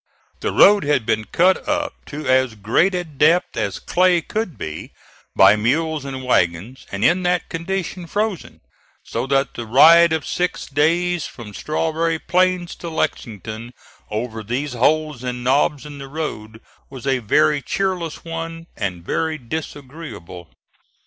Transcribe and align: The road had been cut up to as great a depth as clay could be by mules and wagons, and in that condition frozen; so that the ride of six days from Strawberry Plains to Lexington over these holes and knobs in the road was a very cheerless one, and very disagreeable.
The 0.39 0.51
road 0.51 0.83
had 0.83 1.05
been 1.05 1.25
cut 1.25 1.67
up 1.69 1.93
to 2.07 2.25
as 2.27 2.55
great 2.55 2.95
a 2.95 3.03
depth 3.03 3.55
as 3.55 3.77
clay 3.77 4.19
could 4.23 4.57
be 4.57 4.93
by 5.35 5.55
mules 5.55 6.05
and 6.05 6.23
wagons, 6.23 6.87
and 6.91 7.05
in 7.05 7.21
that 7.21 7.49
condition 7.49 8.07
frozen; 8.07 8.61
so 9.03 9.27
that 9.27 9.53
the 9.53 9.67
ride 9.67 10.11
of 10.11 10.25
six 10.25 10.65
days 10.65 11.27
from 11.27 11.53
Strawberry 11.53 12.17
Plains 12.17 12.73
to 12.77 12.89
Lexington 12.89 13.75
over 14.09 14.41
these 14.41 14.73
holes 14.73 15.23
and 15.23 15.43
knobs 15.43 15.85
in 15.85 15.99
the 15.99 16.07
road 16.07 16.61
was 16.89 17.05
a 17.05 17.19
very 17.19 17.61
cheerless 17.61 18.25
one, 18.25 18.65
and 18.75 19.05
very 19.05 19.37
disagreeable. 19.37 20.49